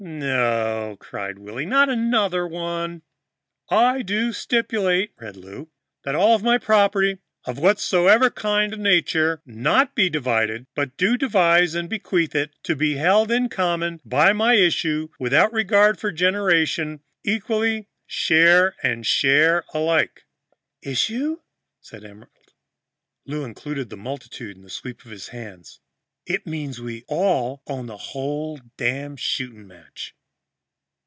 [0.81, 1.63] '""No!" cried Willy.
[1.63, 3.03] "Not another one!"
[3.69, 5.69] "'I do stipulate,'" read Lou,
[6.03, 11.17] "'that all of my property, of whatsoever kind and nature, not be divided, but do
[11.17, 16.11] devise and bequeath it to be held in common by my issue, without regard for
[16.11, 20.25] generation, equally, share and share alike.'"
[20.81, 21.41] "Issue?"
[21.79, 22.53] said Emerald.
[23.27, 25.77] Lou included the multitude in a sweep of his hand.
[26.27, 30.13] "It means we all own the whole damn shootin' match."